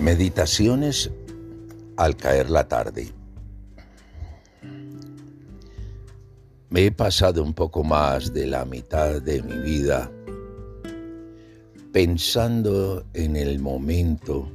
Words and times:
Meditaciones 0.00 1.10
al 1.96 2.16
caer 2.16 2.50
la 2.50 2.68
tarde. 2.68 3.12
Me 6.70 6.86
he 6.86 6.92
pasado 6.92 7.42
un 7.42 7.52
poco 7.52 7.82
más 7.82 8.32
de 8.32 8.46
la 8.46 8.64
mitad 8.64 9.20
de 9.20 9.42
mi 9.42 9.58
vida 9.58 10.10
pensando 11.92 13.04
en 13.14 13.34
el 13.34 13.58
momento 13.58 14.48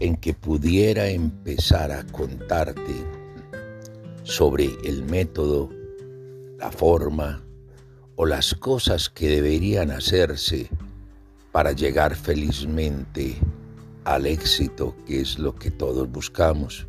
en 0.00 0.16
que 0.16 0.34
pudiera 0.34 1.08
empezar 1.08 1.92
a 1.92 2.04
contarte 2.04 2.96
sobre 4.24 4.70
el 4.84 5.04
método, 5.04 5.70
la 6.58 6.72
forma 6.72 7.44
o 8.16 8.26
las 8.26 8.54
cosas 8.54 9.08
que 9.08 9.28
deberían 9.28 9.92
hacerse 9.92 10.68
para 11.52 11.72
llegar 11.72 12.16
felizmente 12.16 13.36
al 14.08 14.24
éxito, 14.24 14.96
que 15.06 15.20
es 15.20 15.38
lo 15.38 15.54
que 15.54 15.70
todos 15.70 16.10
buscamos. 16.10 16.88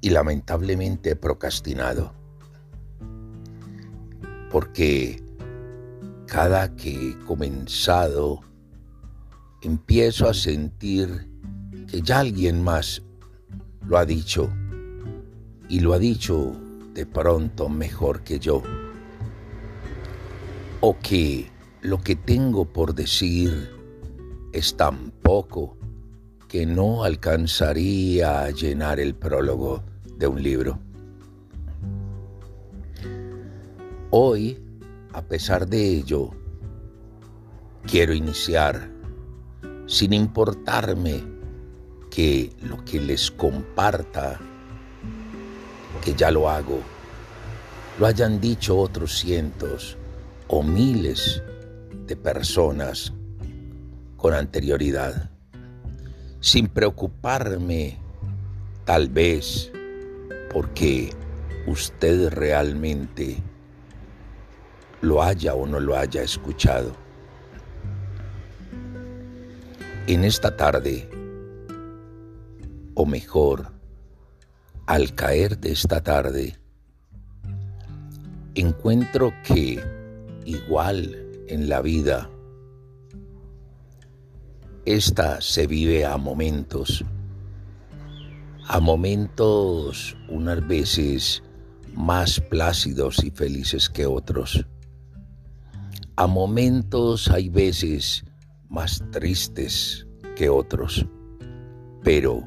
Y 0.00 0.08
lamentablemente 0.08 1.10
he 1.10 1.16
procrastinado, 1.16 2.14
porque 4.50 5.22
cada 6.26 6.74
que 6.74 7.10
he 7.10 7.18
comenzado, 7.26 8.40
empiezo 9.60 10.26
a 10.30 10.32
sentir 10.32 11.28
que 11.88 12.00
ya 12.00 12.20
alguien 12.20 12.64
más 12.64 13.02
lo 13.86 13.98
ha 13.98 14.06
dicho, 14.06 14.50
y 15.68 15.80
lo 15.80 15.92
ha 15.92 15.98
dicho 15.98 16.56
de 16.94 17.04
pronto 17.04 17.68
mejor 17.68 18.22
que 18.22 18.38
yo, 18.38 18.62
o 20.80 20.98
que 21.00 21.50
lo 21.82 21.98
que 21.98 22.16
tengo 22.16 22.64
por 22.64 22.94
decir 22.94 23.81
es 24.52 24.76
tan 24.76 25.10
poco 25.22 25.76
que 26.48 26.66
no 26.66 27.04
alcanzaría 27.04 28.42
a 28.42 28.50
llenar 28.50 29.00
el 29.00 29.14
prólogo 29.14 29.82
de 30.18 30.26
un 30.26 30.42
libro. 30.42 30.78
Hoy, 34.10 34.62
a 35.14 35.22
pesar 35.22 35.66
de 35.66 35.88
ello, 35.88 36.30
quiero 37.86 38.12
iniciar 38.12 38.90
sin 39.86 40.12
importarme 40.12 41.24
que 42.10 42.52
lo 42.60 42.84
que 42.84 43.00
les 43.00 43.30
comparta, 43.30 44.38
que 46.04 46.14
ya 46.14 46.30
lo 46.30 46.50
hago, 46.50 46.80
lo 47.98 48.06
hayan 48.06 48.40
dicho 48.40 48.78
otros 48.78 49.18
cientos 49.18 49.96
o 50.48 50.62
miles 50.62 51.42
de 52.06 52.16
personas 52.16 53.14
con 54.22 54.34
anterioridad, 54.34 55.30
sin 56.38 56.68
preocuparme 56.68 57.98
tal 58.84 59.08
vez 59.08 59.72
porque 60.52 61.10
usted 61.66 62.30
realmente 62.30 63.42
lo 65.00 65.24
haya 65.24 65.54
o 65.56 65.66
no 65.66 65.80
lo 65.80 65.96
haya 65.96 66.22
escuchado. 66.22 66.94
En 70.06 70.22
esta 70.22 70.56
tarde, 70.56 71.08
o 72.94 73.04
mejor, 73.04 73.72
al 74.86 75.16
caer 75.16 75.58
de 75.58 75.72
esta 75.72 76.00
tarde, 76.00 76.56
encuentro 78.54 79.34
que 79.42 79.82
igual 80.44 81.26
en 81.48 81.68
la 81.68 81.80
vida 81.80 82.30
esta 84.84 85.40
se 85.40 85.68
vive 85.68 86.04
a 86.04 86.16
momentos, 86.16 87.04
a 88.66 88.80
momentos 88.80 90.16
unas 90.28 90.66
veces 90.66 91.42
más 91.94 92.40
plácidos 92.40 93.22
y 93.22 93.30
felices 93.30 93.88
que 93.88 94.06
otros. 94.06 94.66
A 96.16 96.26
momentos 96.26 97.30
hay 97.30 97.48
veces 97.48 98.24
más 98.68 99.02
tristes 99.12 100.06
que 100.34 100.48
otros, 100.48 101.06
pero 102.02 102.42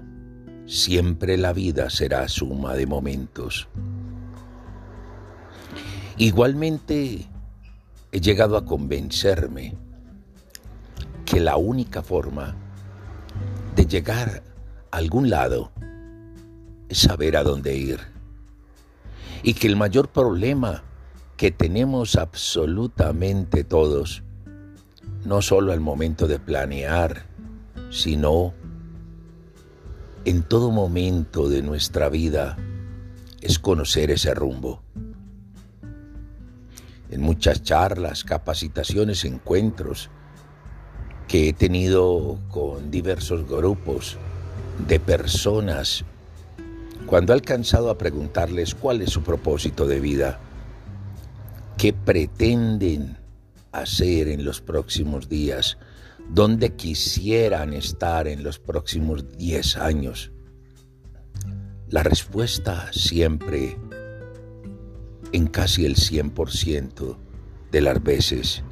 siempre 0.66 1.38
la 1.38 1.54
vida 1.54 1.90
será 1.90 2.28
suma 2.28 2.74
de 2.74 2.86
momentos. 2.86 3.70
Igualmente, 6.18 7.28
he 8.12 8.20
llegado 8.20 8.58
a 8.58 8.66
convencerme 8.66 9.85
que 11.36 11.42
la 11.42 11.58
única 11.58 12.02
forma 12.02 12.56
de 13.76 13.86
llegar 13.86 14.42
a 14.90 14.96
algún 14.96 15.30
lado 15.30 15.74
es 16.88 17.00
saber 17.00 17.36
a 17.36 17.44
dónde 17.44 17.76
ir. 17.76 18.00
Y 19.44 19.54
que 19.54 19.68
el 19.68 19.76
mayor 19.76 20.08
problema 20.08 20.86
que 21.36 21.52
tenemos 21.52 22.16
absolutamente 22.16 23.66
todos, 23.66 24.24
no 25.26 25.42
solo 25.42 25.74
al 25.74 25.82
momento 25.82 26.26
de 26.26 26.40
planear, 26.40 27.26
sino 27.90 28.54
en 30.24 30.42
todo 30.42 30.72
momento 30.72 31.50
de 31.50 31.62
nuestra 31.64 32.08
vida, 32.08 32.56
es 33.42 33.60
conocer 33.60 34.10
ese 34.10 34.34
rumbo. 34.34 34.84
En 37.12 37.20
muchas 37.20 37.62
charlas, 37.62 38.24
capacitaciones, 38.24 39.26
encuentros, 39.26 40.10
que 41.28 41.50
he 41.50 41.54
tenido 41.54 42.40
con 42.50 42.92
diversos 42.92 43.48
grupos 43.48 44.18
de 44.88 45.00
personas, 45.00 46.06
cuando 47.06 47.34
he 47.34 47.36
alcanzado 47.36 47.90
a 47.90 47.98
preguntarles 47.98 48.76
cuál 48.76 49.02
es 49.02 49.12
su 49.12 49.24
propósito 49.24 49.88
de 49.88 50.00
vida, 50.00 50.40
qué 51.78 51.94
pretenden 51.94 53.18
hacer 53.72 54.28
en 54.28 54.46
los 54.46 54.62
próximos 54.62 55.30
días, 55.30 55.78
dónde 56.30 56.74
quisieran 56.74 57.74
estar 57.74 58.28
en 58.28 58.44
los 58.44 58.60
próximos 58.60 59.38
10 59.38 59.78
años, 59.78 60.32
la 61.90 62.02
respuesta 62.02 62.92
siempre, 62.92 63.78
en 65.32 65.48
casi 65.48 65.86
el 65.86 65.96
100% 65.96 67.18
de 67.72 67.82
las 67.82 68.02
veces, 68.02 68.64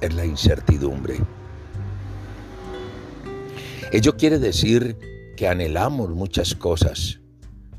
es 0.00 0.14
la 0.14 0.24
incertidumbre. 0.24 1.18
Ello 3.92 4.16
quiere 4.16 4.38
decir 4.38 4.96
que 5.36 5.48
anhelamos 5.48 6.10
muchas 6.10 6.54
cosas, 6.54 7.20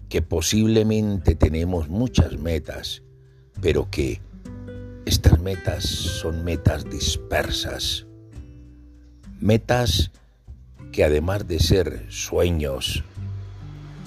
que 0.10 0.22
posiblemente 0.22 1.36
tenemos 1.36 1.90
muchas 1.90 2.38
metas, 2.38 3.04
pero 3.62 3.90
que 3.90 4.22
estas 5.06 5.40
metas 5.40 5.84
son 5.84 6.44
metas 6.44 6.90
dispersas, 6.90 8.06
metas 9.40 10.12
que 10.92 11.04
además 11.04 11.48
de 11.48 11.60
ser 11.60 12.06
sueños, 12.10 13.04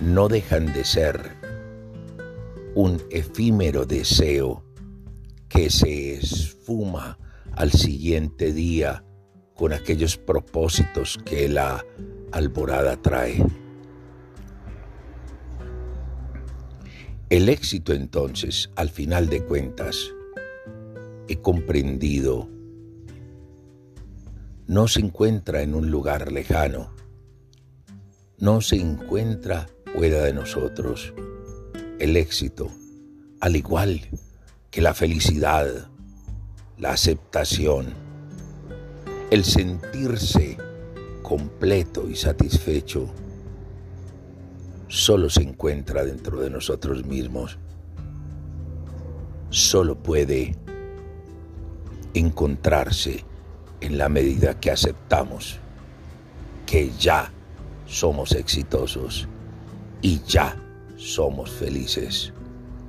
no 0.01 0.29
dejan 0.29 0.73
de 0.73 0.85
ser 0.85 1.37
un 2.75 3.03
efímero 3.11 3.85
deseo 3.85 4.65
que 5.49 5.71
se 5.71 6.15
esfuma 6.15 7.19
al 7.53 7.73
siguiente 7.73 8.53
día 8.53 9.05
con 9.59 9.73
aquellos 9.73 10.17
propósitos 10.17 11.19
que 11.25 11.49
la 11.49 11.85
alborada 12.31 12.97
trae. 13.03 13.45
El 17.29 17.49
éxito 17.49 17.93
entonces, 17.93 18.71
al 18.77 18.89
final 18.89 19.29
de 19.29 19.45
cuentas, 19.45 20.15
he 21.27 21.41
comprendido, 21.41 22.49
no 24.69 24.87
se 24.87 25.01
encuentra 25.01 25.61
en 25.63 25.75
un 25.75 25.91
lugar 25.91 26.31
lejano, 26.31 26.95
no 28.39 28.61
se 28.61 28.77
encuentra 28.77 29.67
fuera 29.93 30.23
de 30.23 30.35
nosotros. 30.35 31.13
El 31.99 32.17
éxito, 32.17 32.71
al 33.41 33.57
igual 33.57 34.09
que 34.71 34.83
la 34.83 34.95
felicidad, 34.95 35.91
la 36.79 36.93
aceptación, 36.93 38.08
el 39.31 39.45
sentirse 39.45 40.57
completo 41.23 42.09
y 42.09 42.17
satisfecho 42.17 43.09
solo 44.89 45.29
se 45.29 45.43
encuentra 45.43 46.03
dentro 46.03 46.41
de 46.41 46.49
nosotros 46.49 47.05
mismos. 47.05 47.59
Solo 49.51 50.03
puede 50.03 50.57
encontrarse 52.15 53.23
en 53.83 53.99
la 53.99 54.09
medida 54.09 54.59
que 54.59 54.71
aceptamos 54.71 55.59
que 56.65 56.91
ya 56.99 57.31
somos 57.87 58.33
exitosos 58.33 59.29
y 60.01 60.21
ya 60.27 60.57
somos 60.97 61.51
felices 61.51 62.33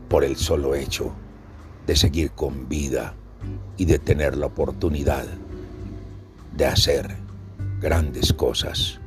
por 0.07 0.23
el 0.23 0.37
solo 0.37 0.73
hecho 0.73 1.11
de 1.85 1.97
seguir 1.97 2.31
con 2.31 2.69
vida 2.69 3.13
y 3.75 3.85
de 3.85 3.99
tener 3.99 4.37
la 4.37 4.45
oportunidad 4.45 5.25
de 6.53 6.65
hacer 6.65 7.15
grandes 7.79 8.33
cosas. 8.33 8.99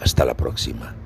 Hasta 0.00 0.24
la 0.24 0.36
próxima. 0.36 0.97